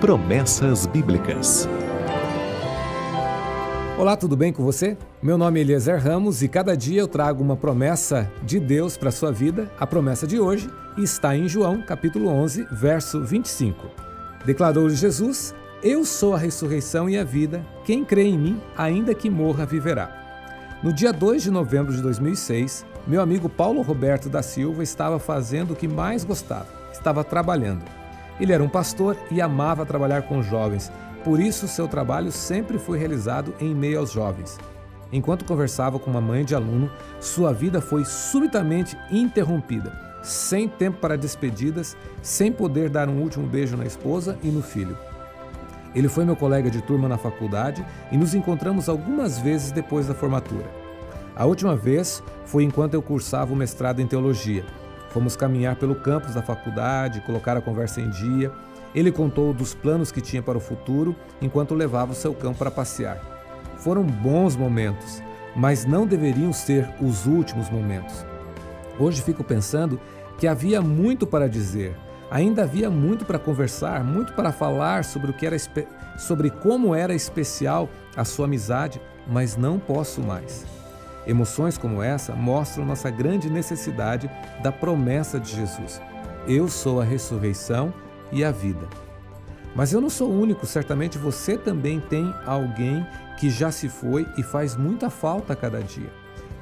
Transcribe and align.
Promessas 0.00 0.86
Bíblicas. 0.86 1.68
Olá, 3.98 4.16
tudo 4.16 4.36
bem 4.36 4.52
com 4.52 4.62
você? 4.62 4.96
Meu 5.20 5.36
nome 5.36 5.58
é 5.58 5.62
Eliezer 5.62 6.00
Ramos 6.00 6.40
e 6.40 6.46
cada 6.46 6.76
dia 6.76 7.00
eu 7.00 7.08
trago 7.08 7.42
uma 7.42 7.56
promessa 7.56 8.30
de 8.44 8.60
Deus 8.60 8.96
para 8.96 9.10
sua 9.10 9.32
vida. 9.32 9.68
A 9.76 9.84
promessa 9.88 10.24
de 10.24 10.38
hoje 10.38 10.70
está 10.96 11.36
em 11.36 11.48
João, 11.48 11.82
capítulo 11.82 12.28
11, 12.28 12.68
verso 12.70 13.24
25. 13.24 13.88
Declarou 14.46 14.88
Jesus: 14.88 15.52
Eu 15.82 16.04
sou 16.04 16.32
a 16.32 16.38
ressurreição 16.38 17.10
e 17.10 17.18
a 17.18 17.24
vida. 17.24 17.66
Quem 17.84 18.04
crê 18.04 18.22
em 18.22 18.38
mim, 18.38 18.62
ainda 18.76 19.12
que 19.14 19.28
morra, 19.28 19.66
viverá. 19.66 20.78
No 20.80 20.92
dia 20.92 21.12
2 21.12 21.42
de 21.42 21.50
novembro 21.50 21.92
de 21.92 22.00
2006, 22.00 22.86
meu 23.04 23.20
amigo 23.20 23.48
Paulo 23.48 23.82
Roberto 23.82 24.28
da 24.28 24.42
Silva 24.42 24.84
estava 24.84 25.18
fazendo 25.18 25.72
o 25.72 25.76
que 25.76 25.88
mais 25.88 26.22
gostava, 26.22 26.68
estava 26.92 27.24
trabalhando. 27.24 27.97
Ele 28.40 28.52
era 28.52 28.62
um 28.62 28.68
pastor 28.68 29.16
e 29.30 29.40
amava 29.40 29.86
trabalhar 29.86 30.22
com 30.22 30.42
jovens, 30.42 30.92
por 31.24 31.40
isso 31.40 31.66
seu 31.66 31.88
trabalho 31.88 32.30
sempre 32.30 32.78
foi 32.78 32.98
realizado 32.98 33.54
em 33.60 33.74
meio 33.74 33.98
aos 33.98 34.12
jovens. 34.12 34.58
Enquanto 35.12 35.44
conversava 35.44 35.98
com 35.98 36.10
uma 36.10 36.20
mãe 36.20 36.44
de 36.44 36.54
aluno, 36.54 36.90
sua 37.20 37.52
vida 37.52 37.80
foi 37.80 38.04
subitamente 38.04 38.96
interrompida, 39.10 39.92
sem 40.22 40.68
tempo 40.68 40.98
para 40.98 41.16
despedidas, 41.16 41.96
sem 42.22 42.52
poder 42.52 42.90
dar 42.90 43.08
um 43.08 43.20
último 43.20 43.46
beijo 43.46 43.76
na 43.76 43.86
esposa 43.86 44.38
e 44.42 44.48
no 44.48 44.62
filho. 44.62 44.96
Ele 45.94 46.08
foi 46.08 46.24
meu 46.24 46.36
colega 46.36 46.70
de 46.70 46.82
turma 46.82 47.08
na 47.08 47.16
faculdade 47.16 47.84
e 48.12 48.16
nos 48.16 48.34
encontramos 48.34 48.88
algumas 48.88 49.38
vezes 49.38 49.72
depois 49.72 50.06
da 50.06 50.14
formatura. 50.14 50.66
A 51.34 51.46
última 51.46 51.74
vez 51.74 52.22
foi 52.44 52.64
enquanto 52.64 52.94
eu 52.94 53.02
cursava 53.02 53.52
o 53.52 53.56
mestrado 53.56 54.00
em 54.00 54.06
teologia. 54.06 54.64
Fomos 55.10 55.36
caminhar 55.36 55.76
pelo 55.76 55.94
campus 55.94 56.34
da 56.34 56.42
faculdade, 56.42 57.20
colocar 57.22 57.56
a 57.56 57.60
conversa 57.60 58.00
em 58.00 58.10
dia. 58.10 58.52
Ele 58.94 59.12
contou 59.12 59.52
dos 59.52 59.74
planos 59.74 60.12
que 60.12 60.20
tinha 60.20 60.42
para 60.42 60.58
o 60.58 60.60
futuro 60.60 61.14
enquanto 61.40 61.74
levava 61.74 62.12
o 62.12 62.14
seu 62.14 62.34
cão 62.34 62.54
para 62.54 62.70
passear. 62.70 63.20
Foram 63.78 64.04
bons 64.04 64.56
momentos, 64.56 65.22
mas 65.54 65.84
não 65.84 66.06
deveriam 66.06 66.52
ser 66.52 66.88
os 67.00 67.26
últimos 67.26 67.70
momentos. 67.70 68.24
Hoje 68.98 69.22
fico 69.22 69.44
pensando 69.44 70.00
que 70.38 70.46
havia 70.46 70.80
muito 70.80 71.26
para 71.26 71.48
dizer, 71.48 71.94
Ainda 72.30 72.64
havia 72.64 72.90
muito 72.90 73.24
para 73.24 73.38
conversar, 73.38 74.04
muito 74.04 74.34
para 74.34 74.52
falar 74.52 75.04
sobre 75.04 75.30
o 75.30 75.34
que 75.34 75.46
era 75.46 75.56
sobre 76.18 76.50
como 76.50 76.94
era 76.94 77.14
especial 77.14 77.88
a 78.14 78.24
sua 78.24 78.44
amizade, 78.44 79.00
mas 79.26 79.56
não 79.56 79.78
posso 79.78 80.20
mais. 80.20 80.77
Emoções 81.28 81.76
como 81.76 82.02
essa 82.02 82.34
mostram 82.34 82.86
nossa 82.86 83.10
grande 83.10 83.50
necessidade 83.50 84.30
da 84.62 84.72
promessa 84.72 85.38
de 85.38 85.54
Jesus. 85.54 86.00
Eu 86.46 86.68
sou 86.68 87.02
a 87.02 87.04
ressurreição 87.04 87.92
e 88.32 88.42
a 88.42 88.50
vida. 88.50 88.88
Mas 89.76 89.92
eu 89.92 90.00
não 90.00 90.08
sou 90.08 90.30
o 90.30 90.40
único, 90.40 90.64
certamente 90.64 91.18
você 91.18 91.58
também 91.58 92.00
tem 92.00 92.34
alguém 92.46 93.06
que 93.38 93.50
já 93.50 93.70
se 93.70 93.90
foi 93.90 94.26
e 94.38 94.42
faz 94.42 94.74
muita 94.74 95.10
falta 95.10 95.52
a 95.52 95.56
cada 95.56 95.82
dia. 95.82 96.10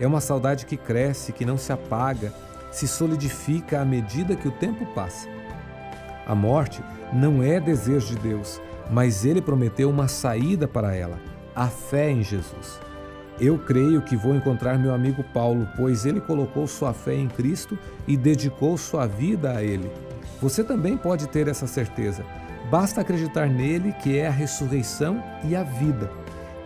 É 0.00 0.06
uma 0.06 0.20
saudade 0.20 0.66
que 0.66 0.76
cresce, 0.76 1.32
que 1.32 1.44
não 1.44 1.56
se 1.56 1.72
apaga, 1.72 2.32
se 2.72 2.88
solidifica 2.88 3.80
à 3.80 3.84
medida 3.84 4.34
que 4.34 4.48
o 4.48 4.52
tempo 4.52 4.84
passa. 4.86 5.28
A 6.26 6.34
morte 6.34 6.82
não 7.12 7.40
é 7.40 7.60
desejo 7.60 8.08
de 8.08 8.16
Deus, 8.16 8.60
mas 8.90 9.24
ele 9.24 9.40
prometeu 9.40 9.88
uma 9.88 10.08
saída 10.08 10.66
para 10.66 10.92
ela: 10.92 11.18
a 11.54 11.68
fé 11.68 12.10
em 12.10 12.24
Jesus. 12.24 12.80
Eu 13.38 13.58
creio 13.58 14.00
que 14.00 14.16
vou 14.16 14.34
encontrar 14.34 14.78
meu 14.78 14.94
amigo 14.94 15.22
Paulo, 15.22 15.68
pois 15.76 16.06
ele 16.06 16.20
colocou 16.20 16.66
sua 16.66 16.94
fé 16.94 17.14
em 17.14 17.28
Cristo 17.28 17.78
e 18.08 18.16
dedicou 18.16 18.78
sua 18.78 19.06
vida 19.06 19.52
a 19.52 19.62
ele. 19.62 19.90
Você 20.40 20.64
também 20.64 20.96
pode 20.96 21.28
ter 21.28 21.46
essa 21.46 21.66
certeza. 21.66 22.24
Basta 22.70 23.02
acreditar 23.02 23.46
nele, 23.46 23.92
que 24.02 24.18
é 24.18 24.26
a 24.26 24.30
ressurreição 24.30 25.22
e 25.44 25.54
a 25.54 25.62
vida. 25.62 26.10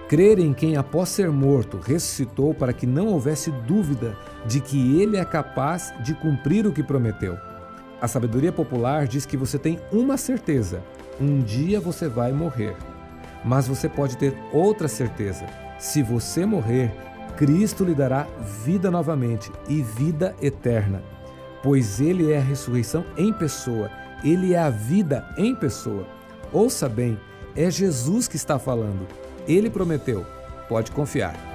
Crer 0.09 0.39
em 0.39 0.53
quem, 0.53 0.77
após 0.77 1.09
ser 1.09 1.31
morto, 1.31 1.79
ressuscitou 1.79 2.55
para 2.55 2.73
que 2.73 2.87
não 2.87 3.09
houvesse 3.09 3.51
dúvida 3.51 4.17
de 4.47 4.61
que 4.61 5.01
ele 5.01 5.17
é 5.17 5.25
capaz 5.25 5.93
de 6.03 6.15
cumprir 6.15 6.67
o 6.67 6.73
que 6.73 6.83
prometeu. 6.83 7.37
A 8.01 8.09
sabedoria 8.09 8.51
popular 8.51 9.07
diz 9.07 9.27
que 9.27 9.37
você 9.37 9.59
tem 9.59 9.79
uma 9.93 10.17
certeza: 10.17 10.83
um 11.21 11.41
dia 11.41 11.81
você 11.81 12.09
vai 12.09 12.33
morrer. 12.33 12.77
Mas 13.45 13.69
você 13.69 13.89
pode 13.89 14.17
ter 14.17 14.35
outra 14.53 14.89
certeza: 14.89 15.47
se 15.81 16.03
você 16.03 16.45
morrer, 16.45 16.93
Cristo 17.39 17.85
lhe 17.85 17.95
dará 17.95 18.27
vida 18.65 18.91
novamente 18.91 19.51
e 19.67 19.81
vida 19.81 20.37
eterna. 20.43 21.03
Pois 21.63 22.01
Ele 22.01 22.31
é 22.31 22.37
a 22.37 22.43
ressurreição 22.43 23.05
em 23.17 23.33
pessoa, 23.33 23.91
Ele 24.23 24.53
é 24.53 24.59
a 24.59 24.69
vida 24.69 25.27
em 25.39 25.55
pessoa. 25.55 26.07
Ouça 26.53 26.87
bem, 26.87 27.19
é 27.57 27.71
Jesus 27.71 28.29
que 28.29 28.37
está 28.37 28.59
falando. 28.59 29.09
Ele 29.49 29.71
prometeu, 29.71 30.25
pode 30.69 30.93
confiar. 30.93 31.50